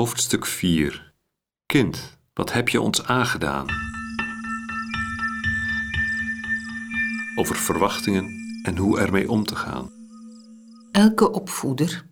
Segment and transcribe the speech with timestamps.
[0.00, 1.12] Hoofdstuk 4
[1.66, 3.66] Kind, wat heb je ons aangedaan?
[7.36, 8.24] Over verwachtingen
[8.62, 9.90] en hoe ermee om te gaan.
[10.92, 12.06] Elke opvoeder,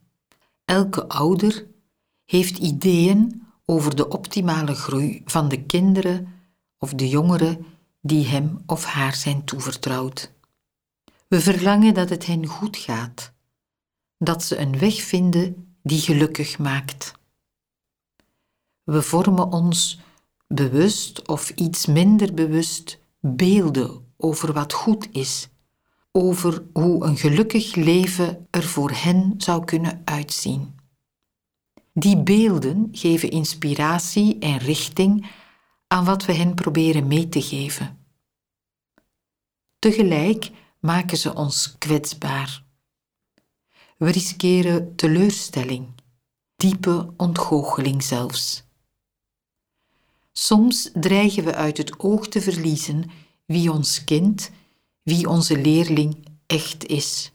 [0.64, 1.66] elke ouder
[2.24, 6.33] heeft ideeën over de optimale groei van de kinderen
[6.79, 7.67] of de jongeren
[8.01, 10.33] die hem of haar zijn toevertrouwd.
[11.29, 13.33] We verlangen dat het hen goed gaat,
[14.19, 17.16] dat ze een weg vinden die gelukkig maakt.
[18.89, 19.98] We vormen ons
[20.47, 25.48] bewust of iets minder bewust beelden over wat goed is,
[26.12, 30.79] over hoe een gelukkig leven er voor hen zou kunnen uitzien.
[31.93, 35.30] Die beelden geven inspiratie en richting
[35.87, 37.98] aan wat we hen proberen mee te geven.
[39.79, 42.65] Tegelijk maken ze ons kwetsbaar.
[43.96, 45.88] We riskeren teleurstelling,
[46.57, 48.66] diepe ontgoocheling zelfs.
[50.41, 53.10] Soms dreigen we uit het oog te verliezen
[53.45, 54.51] wie ons kind,
[55.02, 57.32] wie onze leerling echt is.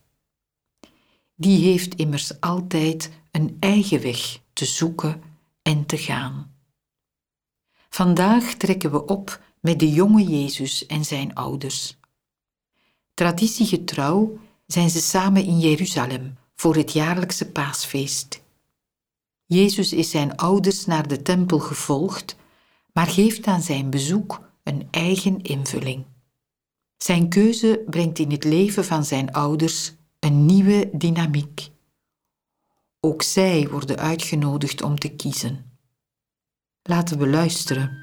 [1.36, 5.22] Die heeft immers altijd een eigen weg te zoeken
[5.62, 6.56] en te gaan.
[7.90, 11.98] Vandaag trekken we op met de jonge Jezus en zijn ouders.
[13.14, 18.42] Traditiegetrouw zijn ze samen in Jeruzalem voor het jaarlijkse paasfeest.
[19.46, 22.36] Jezus is zijn ouders naar de tempel gevolgd,
[22.94, 26.06] maar geeft aan zijn bezoek een eigen invulling.
[26.98, 31.70] Zijn keuze brengt in het leven van zijn ouders een nieuwe dynamiek.
[33.00, 35.78] Ook zij worden uitgenodigd om te kiezen.
[36.84, 38.02] Laten we luisteren.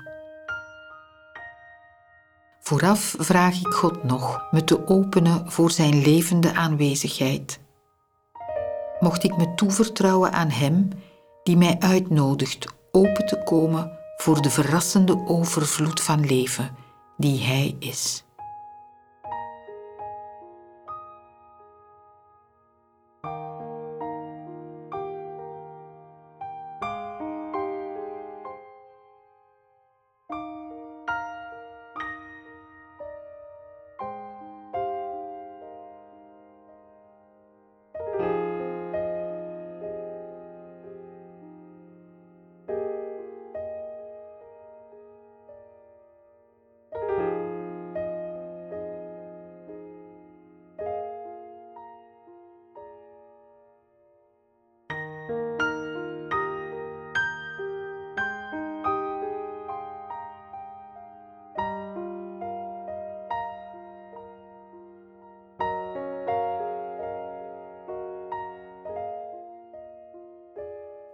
[2.60, 7.60] Vooraf vraag ik God nog me te openen voor Zijn levende aanwezigheid.
[9.00, 10.88] Mocht ik me toevertrouwen aan Hem
[11.42, 16.76] die mij uitnodigt open te komen voor de verrassende overvloed van leven
[17.16, 18.24] die Hij is.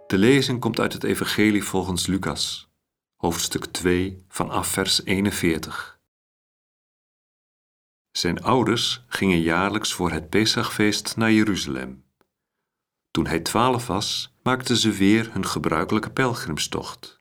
[0.07, 2.69] De lezing komt uit het Evangelie volgens Lucas,
[3.15, 5.99] hoofdstuk 2, vanaf vers 41.
[8.11, 12.03] Zijn ouders gingen jaarlijks voor het Pesachfeest naar Jeruzalem.
[13.11, 17.19] Toen hij twaalf was, maakten ze weer hun gebruikelijke pelgrimstocht.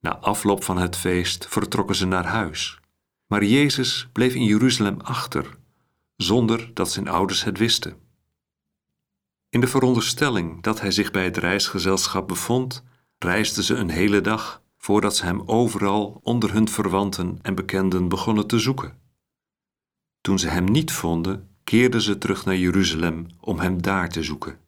[0.00, 2.80] Na afloop van het feest vertrokken ze naar huis,
[3.26, 5.58] maar Jezus bleef in Jeruzalem achter,
[6.16, 8.05] zonder dat zijn ouders het wisten.
[9.56, 12.84] In de veronderstelling dat hij zich bij het reisgezelschap bevond,
[13.18, 18.46] reisden ze een hele dag voordat ze hem overal onder hun verwanten en bekenden begonnen
[18.46, 18.98] te zoeken.
[20.20, 24.58] Toen ze hem niet vonden, keerden ze terug naar Jeruzalem om hem daar te zoeken.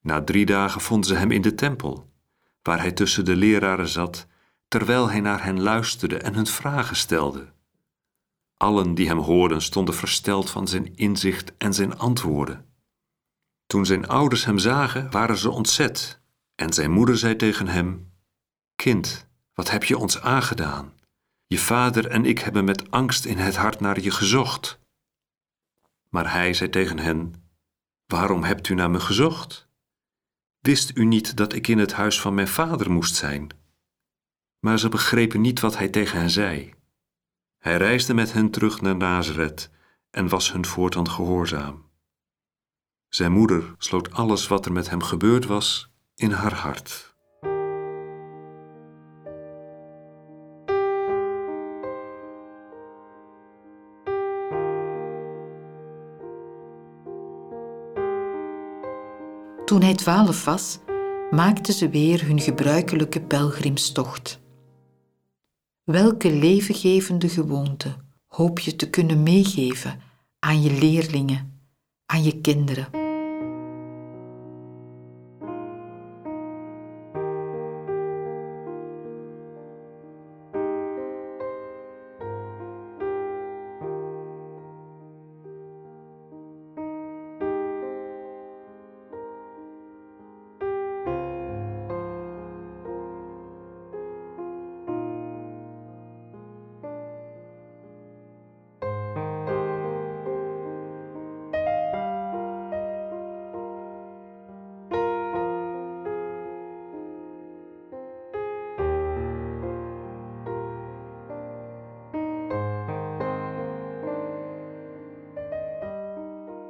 [0.00, 2.10] Na drie dagen vonden ze hem in de tempel,
[2.62, 4.26] waar hij tussen de leraren zat,
[4.68, 7.52] terwijl hij naar hen luisterde en hun vragen stelde.
[8.56, 12.74] Allen die hem hoorden stonden versteld van zijn inzicht en zijn antwoorden.
[13.66, 16.20] Toen zijn ouders hem zagen, waren ze ontzet.
[16.54, 18.12] En zijn moeder zei tegen hem:
[18.74, 20.94] Kind, wat heb je ons aangedaan?
[21.46, 24.78] Je vader en ik hebben met angst in het hart naar je gezocht.
[26.08, 27.34] Maar hij zei tegen hen:
[28.06, 29.68] Waarom hebt u naar me gezocht?
[30.60, 33.48] Wist u niet dat ik in het huis van mijn vader moest zijn?
[34.60, 36.74] Maar ze begrepen niet wat hij tegen hen zei.
[37.58, 39.70] Hij reisde met hen terug naar Nazareth
[40.10, 41.85] en was hun voortaan gehoorzaam.
[43.08, 47.14] Zijn moeder sloot alles wat er met hem gebeurd was in haar hart.
[59.64, 60.78] Toen hij twaalf was,
[61.30, 64.40] maakten ze weer hun gebruikelijke pelgrimstocht.
[65.84, 70.00] Welke levengevende gewoonte hoop je te kunnen meegeven
[70.38, 71.55] aan je leerlingen,
[72.06, 73.05] aan je kinderen?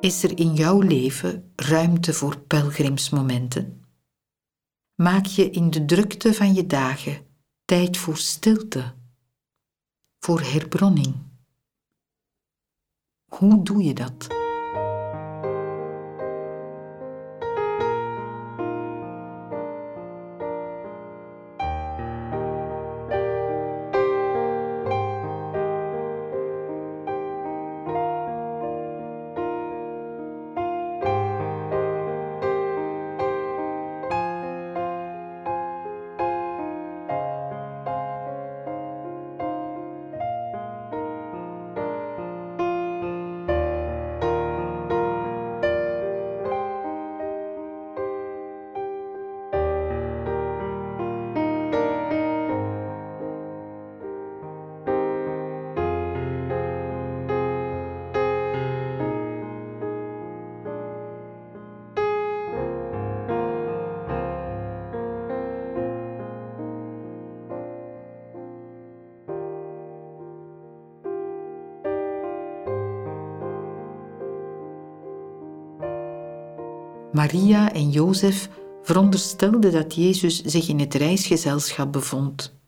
[0.06, 3.84] Is er in jouw leven ruimte voor pelgrimsmomenten?
[4.94, 7.26] Maak je in de drukte van je dagen
[7.64, 8.94] tijd voor stilte,
[10.18, 11.14] voor herbronning?
[13.24, 14.35] Hoe doe je dat?
[77.16, 78.48] Maria en Jozef
[78.82, 82.58] veronderstelden dat Jezus zich in het reisgezelschap bevond.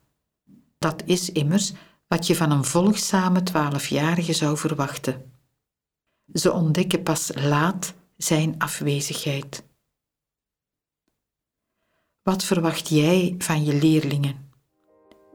[0.78, 1.72] Dat is immers
[2.06, 5.32] wat je van een volgzame twaalfjarige zou verwachten.
[6.32, 9.64] Ze ontdekken pas laat zijn afwezigheid.
[12.22, 14.50] Wat verwacht jij van je leerlingen,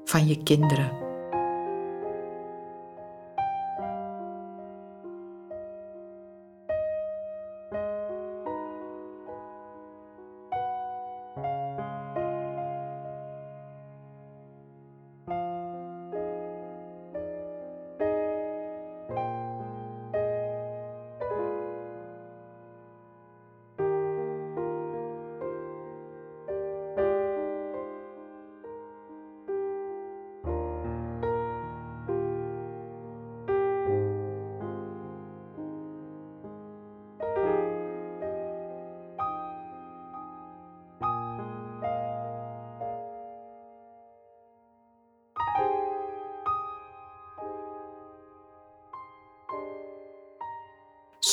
[0.03, 1.02] van je kinderen?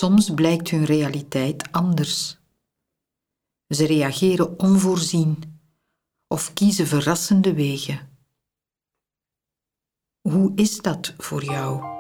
[0.01, 2.39] Soms blijkt hun realiteit anders.
[3.69, 5.61] Ze reageren onvoorzien
[6.27, 8.09] of kiezen verrassende wegen.
[10.21, 12.00] Hoe is dat voor jou?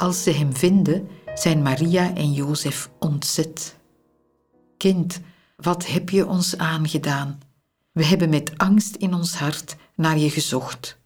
[0.00, 3.76] Als ze hem vinden, zijn Maria en Jozef ontzet.
[4.76, 5.20] Kind,
[5.56, 7.40] wat heb je ons aangedaan?
[7.92, 10.98] We hebben met angst in ons hart naar je gezocht.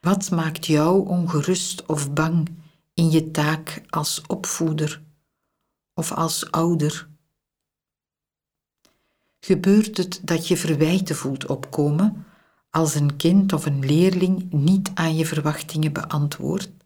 [0.00, 2.48] Wat maakt jou ongerust of bang
[2.94, 5.02] in je taak als opvoeder
[5.94, 7.08] of als ouder?
[9.40, 12.26] Gebeurt het dat je verwijten voelt opkomen
[12.70, 16.77] als een kind of een leerling niet aan je verwachtingen beantwoordt?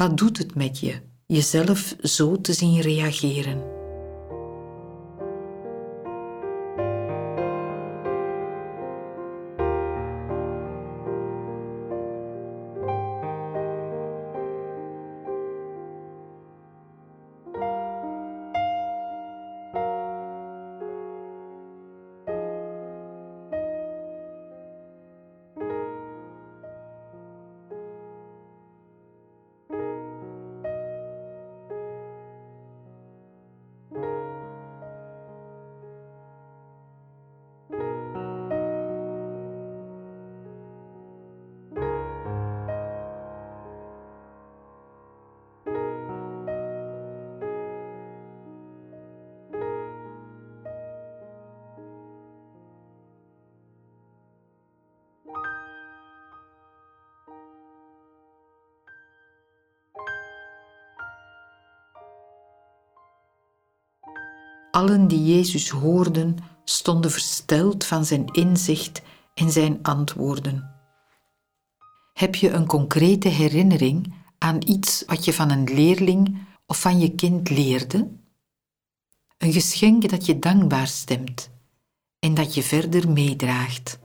[0.00, 3.79] Wat doet het met je, jezelf zo te zien reageren?
[64.70, 69.02] Allen die Jezus hoorden, stonden versteld van zijn inzicht
[69.34, 70.70] en zijn antwoorden.
[72.12, 77.14] Heb je een concrete herinnering aan iets wat je van een leerling of van je
[77.14, 78.08] kind leerde?
[79.38, 81.50] Een geschenk dat je dankbaar stemt
[82.18, 83.99] en dat je verder meedraagt.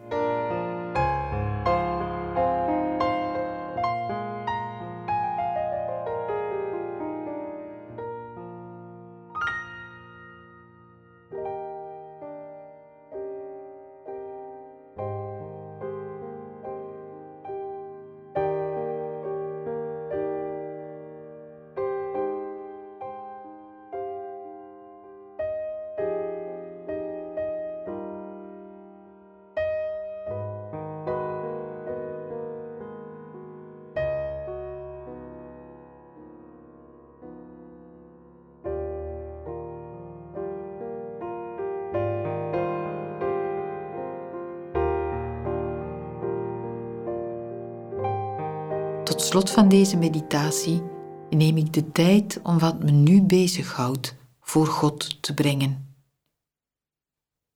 [49.35, 50.81] Slot van deze meditatie
[51.29, 55.95] neem ik de tijd om wat me nu bezighoudt voor God te brengen.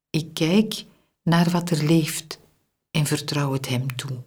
[0.09, 0.85] Ik kijk
[1.23, 2.39] naar wat er leeft
[2.91, 4.17] en vertrouw het Hem toe.